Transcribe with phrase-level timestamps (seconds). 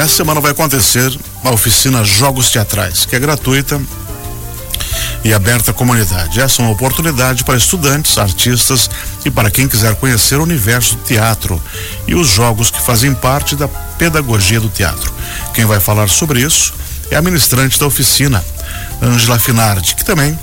[0.00, 3.78] nessa semana vai acontecer a oficina Jogos Teatrais, que é gratuita
[5.22, 6.40] e aberta à comunidade.
[6.40, 8.88] Essa é uma oportunidade para estudantes, artistas
[9.26, 11.62] e para quem quiser conhecer o universo do teatro
[12.06, 15.12] e os jogos que fazem parte da pedagogia do teatro.
[15.52, 16.72] Quem vai falar sobre isso
[17.10, 18.42] é a ministrante da oficina,
[19.02, 20.38] Ângela Finardi, que também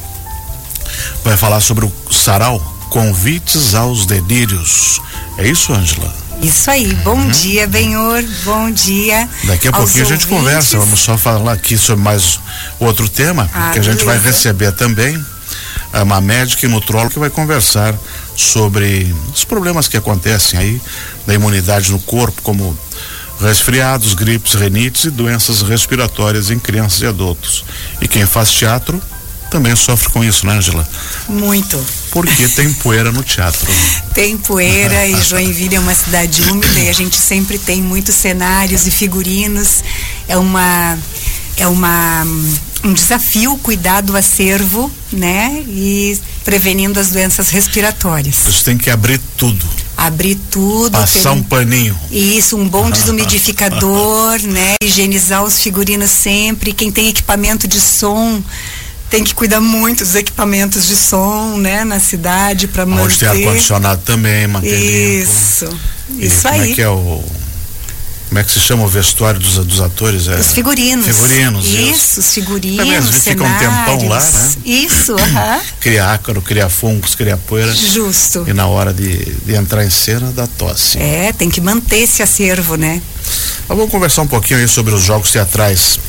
[1.24, 2.60] vai falar sobre o sarau
[2.92, 5.02] Convites aos Delírios.
[5.36, 6.27] É isso, Ângela?
[6.42, 7.30] Isso aí, bom uhum.
[7.30, 9.28] dia, Benhor, bom dia.
[9.46, 12.40] Daqui a pouquinho a gente conversa, vamos só falar aqui sobre mais
[12.80, 14.06] outro tema, ah, que a gente beleza.
[14.06, 15.24] vai receber também
[15.94, 17.96] uma médica e nutróloga que vai conversar
[18.36, 20.82] sobre os problemas que acontecem aí
[21.26, 22.78] da imunidade no corpo, como
[23.42, 27.64] resfriados, gripes, renites e doenças respiratórias em crianças e adultos.
[28.02, 29.02] E quem faz teatro
[29.50, 30.88] também sofre com isso, né, Angela?
[31.28, 31.84] Muito.
[32.18, 33.68] Porque tem poeira no teatro.
[34.14, 38.88] tem poeira e Joinville é uma cidade úmida e a gente sempre tem muitos cenários
[38.88, 39.84] e figurinos.
[40.28, 40.98] É uma
[41.58, 42.26] é uma
[42.84, 45.64] um desafio cuidar do acervo, né?
[45.68, 48.36] E prevenindo as doenças respiratórias.
[48.46, 49.66] Você tem que abrir tudo.
[49.96, 50.92] Abrir tudo.
[50.92, 51.98] Passar um, um paninho.
[52.12, 54.76] Isso, um bom desumidificador, né?
[54.82, 56.72] Higienizar os figurinos sempre.
[56.72, 58.42] Quem tem equipamento de som
[59.10, 63.04] tem que cuidar muito dos equipamentos de som, né, na cidade para manter.
[63.04, 65.66] Onde tem ar condicionado também, manter Isso.
[65.66, 66.26] Limpo.
[66.26, 66.60] Isso e aí.
[66.60, 67.24] Como é que é o
[68.28, 70.28] como é que se chama o vestuário dos, dos atores?
[70.28, 71.06] É, os figurinos.
[71.06, 71.66] Figurinos.
[71.66, 72.78] Isso, os figurinos.
[72.78, 74.52] Também às vezes fica um tempão lá, né?
[74.66, 75.62] Isso, aham.
[75.80, 77.74] cria ácaro, cria fungos, cria poeira.
[77.74, 78.44] Justo.
[78.46, 80.98] E na hora de, de entrar em cena dá tosse.
[80.98, 83.02] É, tem que manter esse acervo, né?
[83.68, 86.00] Mas vamos conversar um pouquinho aí sobre os jogos teatrais,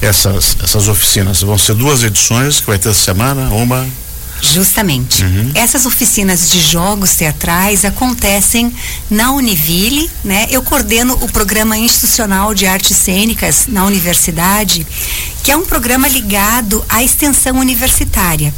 [0.00, 1.42] essas, essas oficinas.
[1.42, 3.86] Vão ser duas edições que vai ter essa semana, uma
[4.40, 5.24] Justamente.
[5.24, 5.50] Uhum.
[5.54, 8.72] Essas oficinas de jogos teatrais acontecem
[9.10, 10.46] na Univille, né?
[10.50, 14.86] Eu coordeno o programa institucional de artes cênicas na universidade,
[15.42, 18.54] que é um programa ligado à extensão universitária.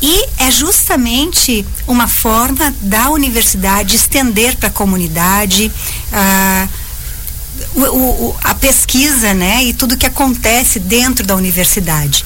[0.00, 5.72] E é justamente uma forma da universidade estender para a comunidade
[6.12, 6.68] uh,
[7.74, 9.64] o, o, a pesquisa, né?
[9.64, 12.24] E tudo que acontece dentro da universidade.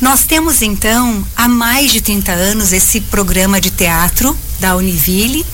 [0.00, 5.44] Nós temos então há mais de 30 anos esse programa de teatro da Univille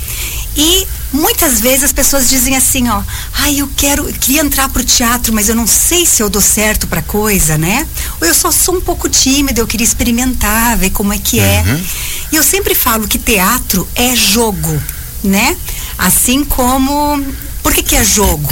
[0.57, 3.03] e muitas vezes as pessoas dizem assim, ó,
[3.35, 6.43] ai, eu quero, eu queria entrar pro teatro, mas eu não sei se eu dou
[6.43, 7.87] certo pra coisa, né?
[8.21, 11.63] Ou eu só sou um pouco tímida, eu queria experimentar, ver como é que é.
[11.67, 11.85] Uhum.
[12.33, 14.83] E eu sempre falo que teatro é jogo,
[15.23, 15.57] né?
[15.99, 17.25] Assim como,
[17.63, 18.49] por que que é jogo?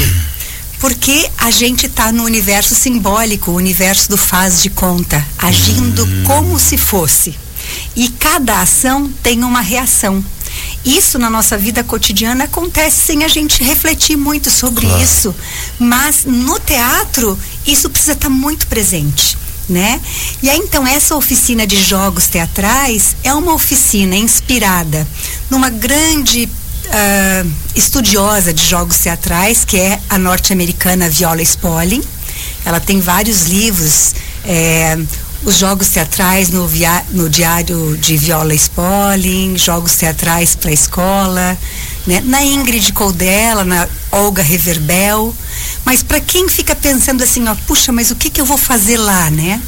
[0.78, 6.24] Porque a gente está no universo simbólico, o universo do faz de conta, agindo hum.
[6.24, 7.34] como se fosse.
[7.96, 10.24] E cada ação tem uma reação.
[10.84, 15.02] Isso na nossa vida cotidiana acontece sem a gente refletir muito sobre claro.
[15.02, 15.34] isso.
[15.78, 19.36] Mas no teatro, isso precisa estar tá muito presente.
[19.68, 20.00] Né?
[20.42, 25.06] E aí então essa oficina de jogos teatrais é uma oficina inspirada
[25.50, 26.48] numa grande
[26.88, 32.02] uh, estudiosa de jogos teatrais, que é a norte-americana Viola Spolin.
[32.64, 34.98] Ela tem vários livros, é,
[35.44, 41.58] os jogos teatrais no, via, no diário de Viola Spolin, jogos teatrais para a escola,
[42.06, 42.22] né?
[42.24, 45.34] na Ingrid Coldela, na Olga Reverbel.
[45.84, 48.98] Mas para quem fica pensando assim, ó, puxa, mas o que, que eu vou fazer
[48.98, 49.60] lá, né?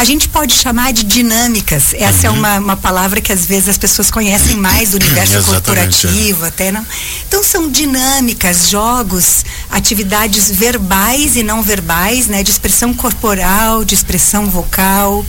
[0.00, 1.92] A gente pode chamar de dinâmicas.
[1.92, 2.36] Essa é uhum.
[2.36, 6.72] é uma, uma palavra que às vezes as pessoas conhecem mais do universo corporativo, até
[6.72, 6.86] não.
[7.28, 14.46] Então são dinâmicas, jogos, atividades verbais e não verbais, né, de expressão corporal, de expressão
[14.46, 15.22] vocal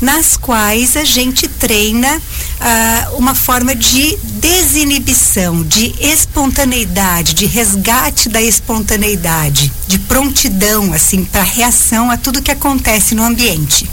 [0.00, 2.20] nas quais a gente treina
[2.60, 11.42] ah, uma forma de desinibição, de espontaneidade, de resgate da espontaneidade, de prontidão, assim, para
[11.42, 13.88] reação a tudo que acontece no ambiente.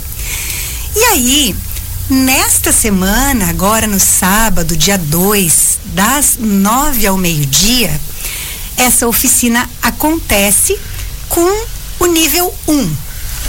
[0.95, 1.55] E aí,
[2.07, 7.99] nesta semana, agora no sábado, dia 2, das nove ao meio-dia,
[8.77, 10.77] essa oficina acontece
[11.29, 11.65] com
[11.99, 12.95] o nível 1, um,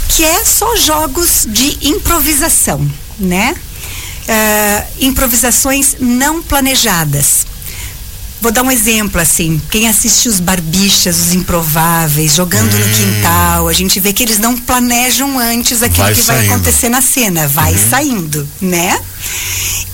[0.09, 2.89] que é só jogos de improvisação,
[3.19, 3.55] né?
[4.27, 7.45] Uh, improvisações não planejadas.
[8.41, 9.61] Vou dar um exemplo assim.
[9.71, 12.79] Quem assiste os barbichas, os improváveis, jogando hum.
[12.79, 16.47] no quintal, a gente vê que eles não planejam antes aquilo vai que saindo.
[16.47, 17.89] vai acontecer na cena, vai uhum.
[17.89, 18.99] saindo, né?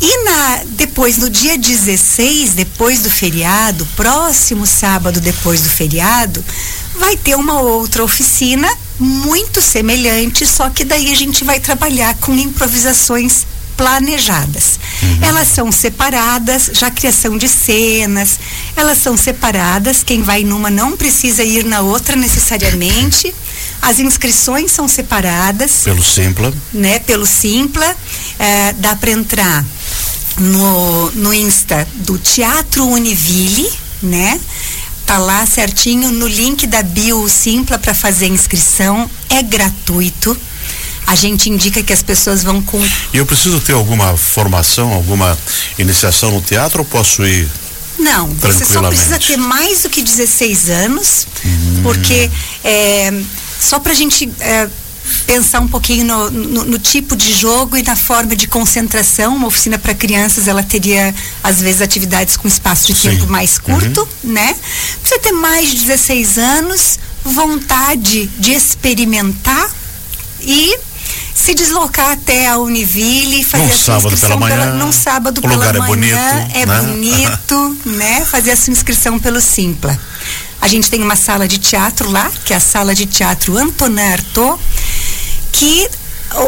[0.01, 6.43] E na, depois, no dia 16, depois do feriado, próximo sábado depois do feriado,
[6.95, 8.67] vai ter uma outra oficina
[8.99, 13.45] muito semelhante, só que daí a gente vai trabalhar com improvisações
[13.77, 14.79] planejadas.
[15.01, 15.19] Uhum.
[15.21, 18.39] Elas são separadas, já criação de cenas,
[18.75, 23.33] elas são separadas, quem vai numa não precisa ir na outra necessariamente.
[23.81, 25.81] As inscrições são separadas.
[25.83, 26.53] Pelo Simpla.
[26.73, 26.99] Né?
[26.99, 27.95] Pelo Simpla.
[28.37, 29.65] É, dá para entrar
[30.37, 33.69] no, no Insta do Teatro Univille,
[34.01, 34.39] né?
[35.05, 39.09] Tá lá certinho no link da bio Simpla para fazer inscrição.
[39.29, 40.37] É gratuito.
[41.07, 42.81] A gente indica que as pessoas vão com.
[43.13, 45.37] E eu preciso ter alguma formação, alguma
[45.77, 47.49] iniciação no teatro ou posso ir
[48.01, 51.81] não, você só precisa ter mais do que 16 anos, hum.
[51.83, 52.31] porque
[52.63, 53.13] é,
[53.59, 54.67] só para a gente é,
[55.27, 59.35] pensar um pouquinho no, no, no, tipo de jogo e na forma de concentração.
[59.35, 61.13] Uma oficina para crianças, ela teria,
[61.43, 63.11] às vezes, atividades com espaço de Sim.
[63.11, 64.31] tempo mais curto, uhum.
[64.31, 64.55] né?
[65.01, 69.69] Precisa ter mais de 16 anos, vontade de experimentar
[70.41, 70.75] e
[71.41, 75.41] se deslocar até a Univille, fazer num a sua inscrição pela manhã, pela, num sábado
[75.41, 76.81] pela lugar manhã, é bonito, é né?
[76.81, 78.25] bonito, né?
[78.25, 79.99] Fazer a sua inscrição pelo Simpla.
[80.61, 83.99] A gente tem uma sala de teatro lá, que é a sala de teatro Antonin
[83.99, 84.61] Artaud,
[85.51, 85.89] que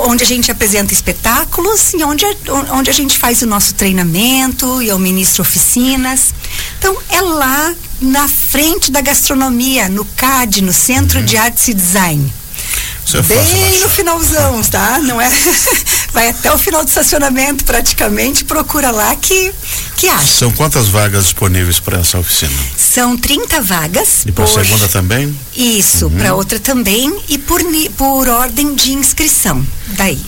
[0.08, 2.26] onde a gente apresenta espetáculos e onde,
[2.72, 6.36] onde a gente faz o nosso treinamento e eu ministro oficinas.
[6.78, 11.26] Então é lá na frente da gastronomia, no CAD, no Centro uhum.
[11.26, 12.43] de Artes e Design.
[13.14, 15.00] É Bem no finalzão, tá?
[15.00, 15.30] Não é?
[16.12, 19.54] Vai até o final do estacionamento praticamente, procura lá que
[19.98, 20.40] que acha.
[20.40, 22.52] São quantas vagas disponíveis para essa oficina?
[22.76, 24.26] São 30 vagas.
[24.26, 24.64] E para por...
[24.64, 25.38] segunda também?
[25.56, 26.18] Isso, uhum.
[26.18, 27.62] para outra também e por
[27.96, 29.66] por ordem de inscrição.
[29.90, 30.20] Daí,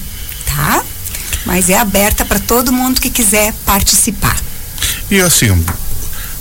[0.45, 0.83] tá?
[1.45, 4.39] Mas é aberta para todo mundo que quiser participar.
[5.09, 5.63] E assim,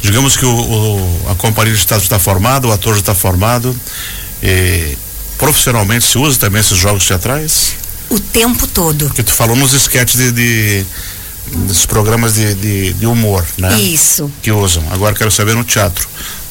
[0.01, 3.75] digamos que o, o a companhia de teatro está formada, o ator já está formado.
[4.43, 4.97] E
[5.39, 7.75] profissionalmente se usa também esses jogos teatrais?
[8.11, 9.11] O tempo todo.
[9.11, 10.87] Que tu falou nos esquetes de, de
[11.47, 13.79] dos programas de, de, de, humor, né?
[13.81, 14.31] Isso.
[14.43, 14.83] Que usam.
[14.91, 16.09] Agora quero saber no teatro,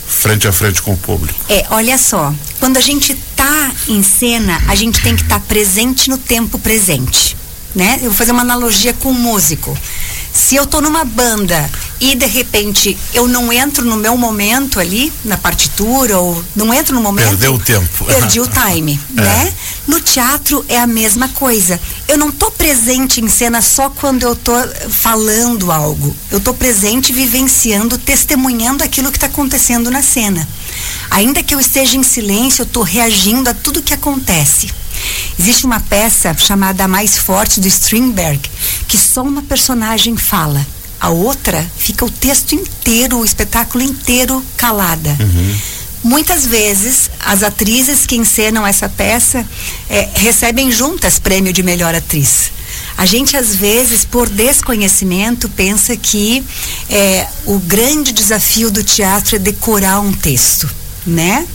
[0.07, 1.39] frente a frente com o público.
[1.49, 5.45] É, olha só, quando a gente tá em cena, a gente tem que estar tá
[5.47, 7.35] presente no tempo presente,
[7.75, 7.97] né?
[7.97, 9.77] Eu vou fazer uma analogia com o músico.
[10.31, 15.13] Se eu tô numa banda e de repente eu não entro no meu momento ali,
[15.23, 17.29] na partitura, ou não entro no momento.
[17.29, 18.05] Perdeu o tempo.
[18.05, 19.21] Perdi o time, é.
[19.21, 19.53] né?
[19.87, 21.79] No teatro é a mesma coisa.
[22.07, 24.53] Eu não tô presente em cena só quando eu tô
[24.89, 26.15] falando algo.
[26.31, 30.47] Eu tô presente vivenciando, testemunhando aquilo que está acontecendo na cena.
[31.11, 34.82] Ainda que eu esteja em silêncio, eu tô reagindo a tudo que acontece.
[35.39, 38.41] Existe uma peça chamada Mais Forte do Strindberg,
[38.87, 40.65] que só uma personagem fala.
[40.99, 45.17] A outra fica o texto inteiro, o espetáculo inteiro calada.
[45.19, 45.57] Uhum.
[46.03, 49.45] Muitas vezes, as atrizes que encenam essa peça
[49.89, 52.51] é, recebem juntas prêmio de melhor atriz.
[52.97, 56.43] A gente, às vezes, por desconhecimento, pensa que
[56.89, 60.69] é, o grande desafio do teatro é decorar um texto,
[61.05, 61.47] né?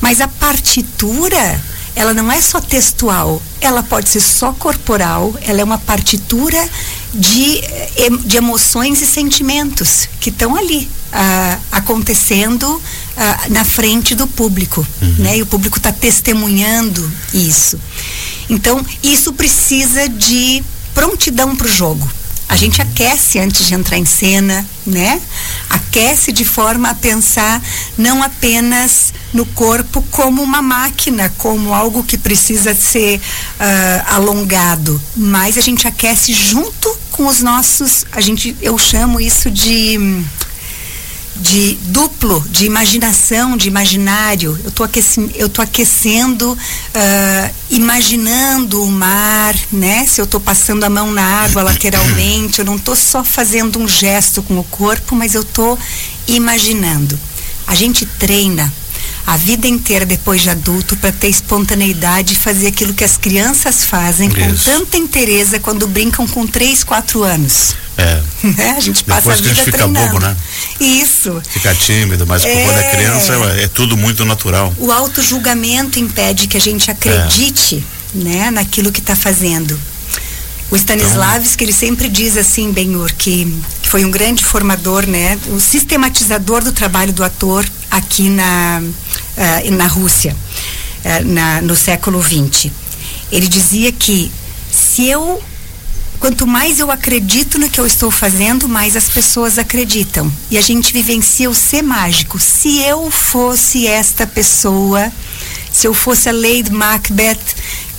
[0.00, 1.62] Mas a partitura
[1.96, 6.68] ela não é só textual, ela pode ser só corporal, ela é uma partitura
[7.12, 14.26] de, eh, de emoções e sentimentos que estão ali uh, acontecendo uh, na frente do
[14.26, 15.14] público, uhum.
[15.18, 15.38] né?
[15.38, 17.78] E o público está testemunhando isso.
[18.50, 20.62] Então, isso precisa de
[20.92, 22.08] prontidão para o jogo.
[22.48, 25.20] A gente aquece antes de entrar em cena, né?
[25.70, 27.62] Aquece de forma a pensar
[27.96, 35.58] não apenas no corpo como uma máquina, como algo que precisa ser uh, alongado, mas
[35.58, 40.24] a gente aquece junto com os nossos, a gente, eu chamo isso de
[41.36, 44.58] de duplo, de imaginação, de imaginário.
[44.62, 50.06] Eu estou aquecendo, eu tô aquecendo uh, imaginando o mar, né?
[50.06, 53.88] Se eu estou passando a mão na água lateralmente, eu não estou só fazendo um
[53.88, 55.78] gesto com o corpo, mas eu estou
[56.26, 57.18] imaginando.
[57.66, 58.72] A gente treina
[59.26, 63.84] a vida inteira depois de adulto para ter espontaneidade e fazer aquilo que as crianças
[63.84, 64.38] fazem Isso.
[64.38, 67.74] com tanta interesse quando brincam com 3, 4 anos.
[67.96, 68.20] É.
[68.44, 68.74] Né?
[68.76, 69.98] A gente passa Depois a que a gente treinando.
[69.98, 70.36] fica bobo, né?
[70.78, 71.40] Isso.
[71.48, 72.64] Fica tímido, mas é...
[72.64, 74.70] quando é criança é tudo muito natural.
[74.76, 77.82] O auto-julgamento impede que a gente acredite
[78.14, 78.18] é.
[78.18, 79.80] né, naquilo que está fazendo.
[80.70, 81.66] O Stanislavski, então...
[81.66, 83.46] ele sempre diz assim, Benhur, que,
[83.80, 85.38] que foi um grande formador, né?
[85.46, 88.82] O sistematizador do trabalho do ator aqui na,
[89.36, 90.36] uh, na Rússia,
[91.04, 92.70] uh, na, no século XX.
[93.30, 94.30] Ele dizia que
[94.70, 95.42] se eu
[96.20, 100.32] quanto mais eu acredito no que eu estou fazendo, mais as pessoas acreditam.
[100.50, 102.38] E a gente vivencia o ser mágico.
[102.38, 105.12] Se eu fosse esta pessoa,
[105.70, 107.36] se eu fosse a Lady Macbeth,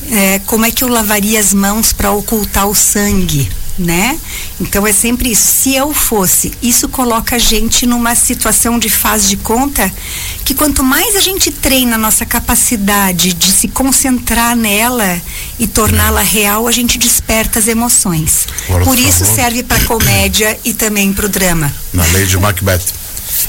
[0.10, 3.48] é, como é que eu lavaria as mãos para ocultar o sangue?
[3.78, 4.18] Né?
[4.60, 5.44] Então é sempre isso.
[5.44, 9.92] Se eu fosse, isso coloca a gente numa situação de faz de conta
[10.44, 15.22] que quanto mais a gente treina a nossa capacidade de se concentrar nela
[15.60, 18.48] e torná-la real, a gente desperta as emoções.
[18.68, 19.36] Por, Por isso favor.
[19.36, 21.74] serve para comédia e também para o drama.
[21.94, 22.84] Na lei de Macbeth.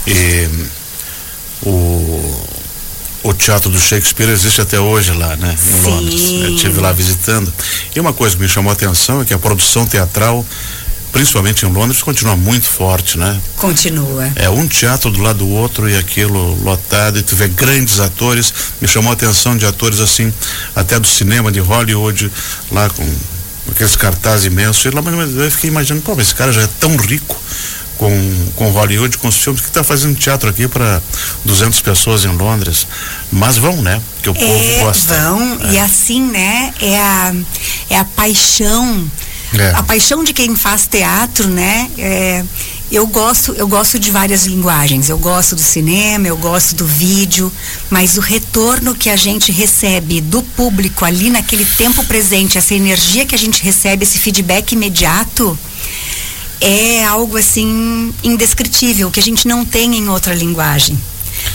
[0.07, 0.49] E
[1.63, 2.56] o
[3.29, 5.53] o teatro do Shakespeare existe até hoje lá, né?
[5.53, 5.91] Em Sim.
[5.91, 6.31] Londres.
[6.31, 7.53] Eu estive lá visitando.
[7.95, 10.45] E uma coisa que me chamou a atenção é que a produção teatral
[11.13, 13.41] principalmente em Londres, continua muito forte, né?
[13.57, 14.31] Continua.
[14.37, 18.53] É um teatro do lado do outro e aquilo lotado, e tu vê grandes atores,
[18.83, 20.31] me chamou a atenção de atores assim,
[20.75, 22.31] até do cinema de Hollywood,
[22.71, 23.03] lá com
[23.71, 26.95] aqueles cartazes imensos, e lá, mas eu fiquei imaginando, pô, esse cara já é tão
[26.97, 27.41] rico,
[27.99, 28.11] com,
[28.55, 31.03] com Hollywood, com os filmes, que está fazendo teatro aqui para
[31.45, 32.87] 200 pessoas em Londres.
[33.31, 34.01] Mas vão, né?
[34.23, 35.15] Que o é, povo gosta.
[35.15, 35.73] Vão, é.
[35.73, 36.75] e assim, né?
[36.81, 37.35] É a,
[37.91, 39.11] é a paixão.
[39.57, 39.71] É.
[39.71, 41.89] A paixão de quem faz teatro, né?
[41.97, 42.45] É,
[42.91, 45.09] eu gosto, eu gosto de várias linguagens.
[45.09, 47.53] Eu gosto do cinema, eu gosto do vídeo,
[47.91, 53.27] mas o retorno que a gente recebe do público ali naquele tempo presente, essa energia
[53.27, 55.59] que a gente recebe, esse feedback imediato,
[56.61, 60.99] é algo assim indescritível, que a gente não tem em outra linguagem.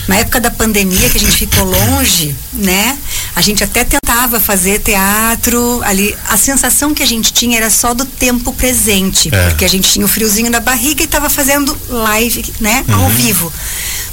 [0.08, 2.98] Na época da pandemia, que a gente ficou longe, né?
[3.36, 6.16] A gente até tentava fazer teatro ali.
[6.28, 9.50] A sensação que a gente tinha era só do tempo presente, é.
[9.50, 12.84] porque a gente tinha o friozinho na barriga e estava fazendo live, né?
[12.88, 12.96] Uhum.
[12.96, 13.52] Ao vivo.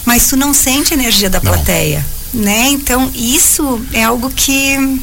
[0.04, 2.42] Mas tu não sente a energia da plateia, não.
[2.42, 2.68] né?
[2.68, 5.00] Então, isso é algo que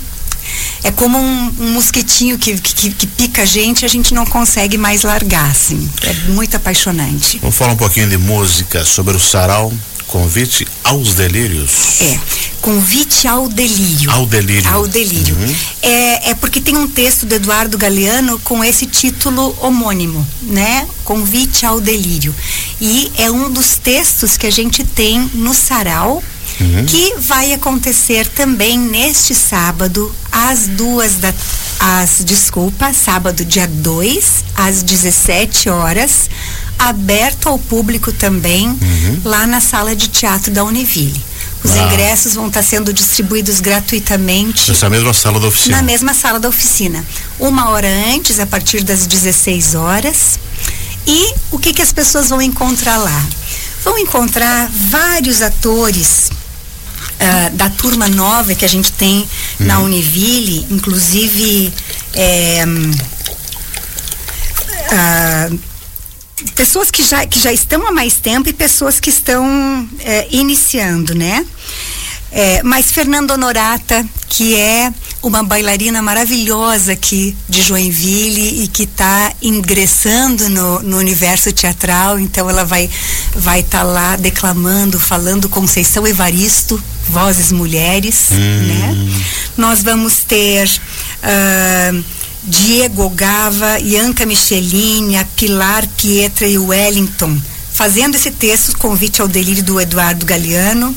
[0.83, 4.77] é como um, um mosquitinho que, que, que, pica a gente a gente não consegue
[4.77, 5.89] mais largar, assim.
[6.03, 7.39] É muito apaixonante.
[7.39, 9.73] Vamos falar um pouquinho de música sobre o sarau.
[10.07, 11.99] Convite aos delírios.
[11.99, 12.19] É,
[12.61, 14.11] convite ao delírio.
[14.11, 14.71] Ao delírio.
[14.71, 15.35] Ao delírio.
[15.35, 15.55] Uhum.
[15.81, 20.87] É, é porque tem um texto do Eduardo Galeano com esse título homônimo, né?
[21.03, 22.33] Convite ao delírio.
[22.79, 26.23] E é um dos textos que a gente tem no sarau
[26.59, 26.85] uhum.
[26.85, 31.33] que vai acontecer também neste sábado, às duas da.
[31.79, 36.29] Às, desculpa, sábado, dia 2, às 17 horas,
[36.79, 39.21] aberto ao público também, uhum.
[39.23, 41.21] lá na sala de teatro da Univille.
[41.63, 41.83] Os ah.
[41.83, 44.69] ingressos vão estar sendo distribuídos gratuitamente.
[44.69, 45.77] Nessa mesma sala da oficina?
[45.77, 47.05] Na mesma sala da oficina.
[47.39, 50.39] Uma hora antes, a partir das 16 horas.
[51.07, 53.25] E o que, que as pessoas vão encontrar lá?
[53.83, 56.29] Vão encontrar vários atores
[57.15, 59.19] uh, da turma nova que a gente tem
[59.59, 59.65] uhum.
[59.65, 61.73] na Univille, inclusive
[62.13, 62.65] é,
[64.91, 65.59] uh,
[66.55, 71.15] pessoas que já, que já estão há mais tempo e pessoas que estão é, iniciando,
[71.15, 71.45] né?
[72.37, 74.91] É, mas Fernando Honorata, que é
[75.23, 82.49] uma bailarina maravilhosa aqui de Joinville e que está ingressando no, no, universo teatral, então
[82.49, 82.89] ela vai
[83.33, 88.67] vai estar tá lá declamando, falando Conceição Evaristo, vozes mulheres, hum.
[88.67, 89.13] né?
[89.57, 92.03] Nós vamos ter uh,
[92.43, 97.39] Diego Gava, Ianca Michelin, a Pilar Pietra e o Wellington
[97.75, 100.95] fazendo esse texto, convite ao delírio do Eduardo Galeano.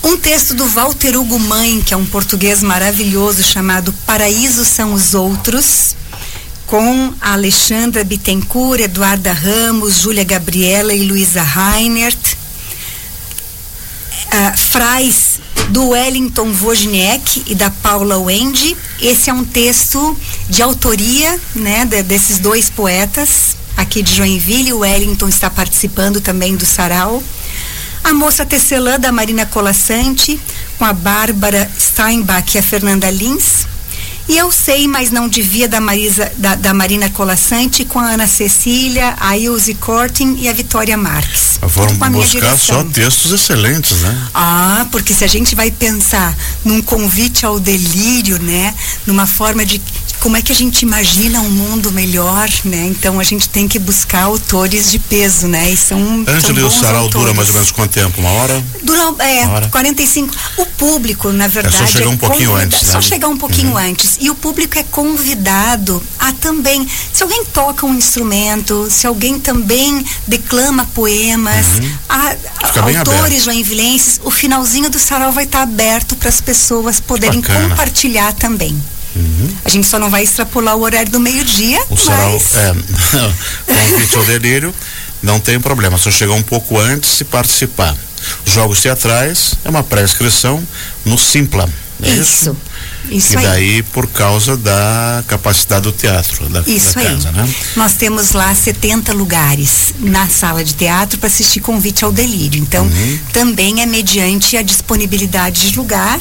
[0.00, 5.12] Um texto do Walter Hugo Mãe, que é um português maravilhoso, chamado Paraíso são os
[5.12, 5.96] Outros,
[6.68, 12.35] com a Alexandra Bittencourt, Eduarda Ramos, Júlia Gabriela e Luísa Reinert.
[14.76, 15.40] Frais,
[15.70, 18.76] do Wellington Wozniak e da Paula Wendy.
[19.00, 20.14] Esse é um texto
[20.50, 24.74] de autoria né, de, desses dois poetas aqui de Joinville.
[24.74, 27.22] O Wellington está participando também do sarau.
[28.04, 30.38] A moça tecelã da Marina Colassante,
[30.78, 33.66] com a Bárbara Steinbach e a Fernanda Lins.
[34.28, 38.26] E eu sei, mas não devia da, Marisa, da, da Marina Colassante com a Ana
[38.26, 41.58] Cecília, a Ilse Cortin e a Vitória Marques.
[41.68, 44.28] Foram buscar só textos excelentes, né?
[44.34, 48.74] Ah, porque se a gente vai pensar num convite ao delírio, né?
[49.06, 49.80] Numa forma de
[50.26, 52.88] como é que a gente imagina um mundo melhor, né?
[52.88, 55.70] Então a gente tem que buscar autores de peso, né?
[55.70, 58.20] E são Ângelo e o Sarau dura mais ou menos quanto tempo?
[58.20, 58.64] Uma hora?
[58.82, 59.68] Dura, é, Uma hora?
[59.68, 60.34] 45.
[60.56, 61.76] O público, na verdade.
[61.76, 62.90] É só chegar um pouquinho antes, né?
[62.90, 63.76] Só chegar um pouquinho uhum.
[63.76, 64.16] antes.
[64.20, 66.84] E o público é convidado a também.
[67.12, 71.98] Se alguém toca um instrumento, se alguém também declama poemas, uhum.
[72.08, 77.40] a, a, autores joinvilenses, o finalzinho do sarau vai estar aberto para as pessoas poderem
[77.40, 77.68] Bacana.
[77.68, 78.76] compartilhar também.
[79.16, 79.48] Uhum.
[79.64, 81.82] A gente só não vai extrapolar o horário do meio-dia.
[81.88, 82.56] O sarau, mas...
[82.56, 82.74] é,
[83.90, 84.74] convite ao delírio,
[85.22, 87.96] não tem problema, só chegar um pouco antes e participar.
[88.44, 90.62] Jogos teatrais é uma pré-inscrição
[91.04, 91.68] no Simpla.
[92.02, 92.54] É isso.
[93.10, 93.32] isso?
[93.34, 93.42] E aí.
[93.44, 97.06] daí por causa da capacidade do teatro, da, Isso da aí.
[97.06, 97.54] casa, né?
[97.74, 102.60] Nós temos lá 70 lugares na sala de teatro para assistir Convite ao Delírio.
[102.60, 103.18] Então, Uhum.
[103.32, 106.18] também é mediante a disponibilidade de lugar.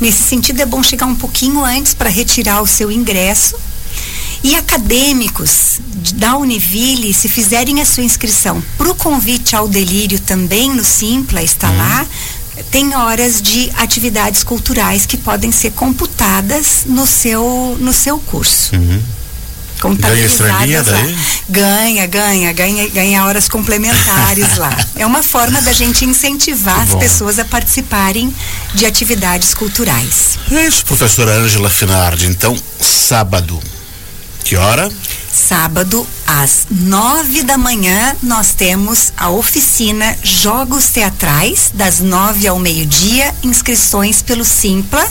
[0.00, 3.56] Nesse sentido, é bom chegar um pouquinho antes para retirar o seu ingresso.
[4.44, 5.80] E acadêmicos
[6.14, 11.42] da Univille, se fizerem a sua inscrição para o convite ao delírio também no Simpla,
[11.42, 12.04] está lá,
[12.70, 18.72] tem horas de atividades culturais que podem ser computadas no seu, no seu curso.
[18.72, 19.21] Ganha
[19.88, 21.00] estrelinha Contabilizadas lá.
[21.00, 21.16] daí?
[21.48, 24.76] Ganha, ganha, ganha, ganha horas complementares lá.
[24.96, 26.98] É uma forma da gente incentivar as bom.
[26.98, 28.32] pessoas a participarem
[28.74, 30.38] de atividades culturais.
[30.50, 32.26] É isso, professora Ângela Finardi.
[32.26, 33.60] Então, sábado.
[34.44, 34.90] Que hora?
[35.32, 43.34] Sábado, às nove da manhã, nós temos a oficina Jogos Teatrais, das nove ao meio-dia,
[43.42, 45.04] inscrições pelo Simpla,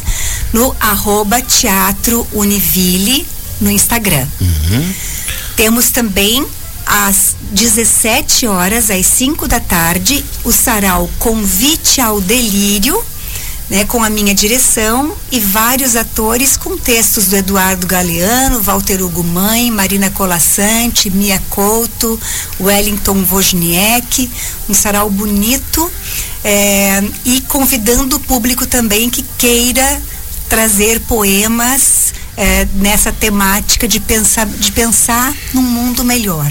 [0.54, 3.26] no arroba Teatro Univille,
[3.62, 4.28] no Instagram.
[5.56, 6.46] Temos também
[6.86, 13.02] às 17 horas, às 5 da tarde, o sarau Convite ao Delírio,
[13.70, 19.24] né, com a minha direção e vários atores com textos do Eduardo Galeano, Walter Hugo
[19.24, 22.20] Mãe, Marina Colassante, Mia Couto,
[22.60, 24.30] Wellington Wozniak,
[24.68, 25.90] um sarau bonito
[26.44, 30.02] eh, e convidando o público também que queira
[30.50, 36.50] trazer poemas eh, nessa temática de pensar, de pensar num mundo melhor.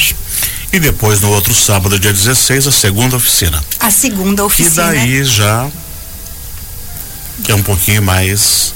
[0.72, 3.62] E depois, no outro sábado, dia 16, a segunda oficina.
[3.80, 4.84] A segunda E oficina.
[4.86, 5.68] daí já
[7.48, 8.72] é um pouquinho mais.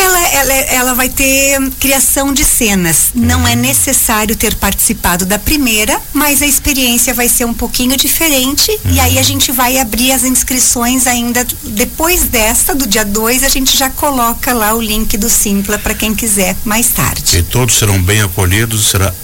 [0.00, 3.10] Ela, ela, ela vai ter criação de cenas.
[3.14, 8.70] Não é necessário ter participado da primeira, mas a experiência vai ser um pouquinho diferente.
[8.86, 13.48] E aí a gente vai abrir as inscrições ainda depois desta, do dia 2, a
[13.48, 17.38] gente já coloca lá o link do Simpla para quem quiser mais tarde.
[17.38, 19.14] E todos serão bem acolhidos e será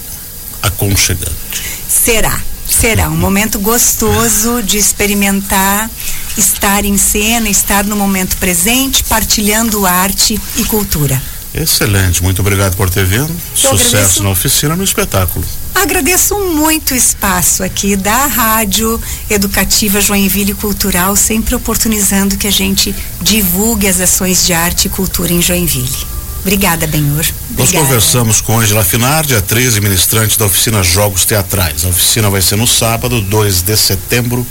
[0.63, 1.63] aconchegante.
[1.89, 2.39] Será.
[2.69, 5.89] Será um momento gostoso de experimentar,
[6.37, 11.21] estar em cena, estar no momento presente, partilhando arte e cultura.
[11.55, 13.35] Excelente, muito obrigado por ter vindo.
[13.55, 14.23] Sucesso agradeço.
[14.23, 15.45] na oficina no espetáculo.
[15.75, 22.95] Agradeço muito o espaço aqui da Rádio Educativa Joinville Cultural, sempre oportunizando que a gente
[23.23, 26.16] divulgue as ações de arte e cultura em Joinville.
[26.47, 27.27] Obrigada, Benhur.
[27.59, 31.85] Nós conversamos com Angela Finardi, atriz e ministrante da oficina Jogos Teatrais.
[31.85, 34.47] A oficina vai ser no sábado, 2 de setembro,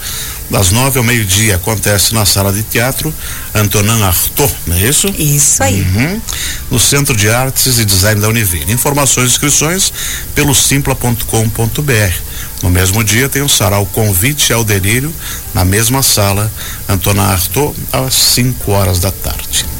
[0.49, 1.55] das nove ao meio-dia.
[1.55, 3.13] Acontece na sala de teatro
[3.53, 5.07] Antonin Artaud, não é isso?
[5.17, 5.83] Isso aí.
[5.83, 6.21] Uhum.
[6.69, 8.73] No Centro de Artes e Design da Univille.
[8.73, 9.93] Informações e inscrições
[10.35, 12.13] pelo simpla.com.br.
[12.61, 15.15] No mesmo dia tem o sarau Convite ao Delírio,
[15.53, 16.51] na mesma sala,
[16.89, 19.74] Antonin Artaud, às 5 horas da tarde.